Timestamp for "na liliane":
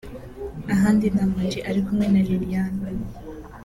2.13-2.81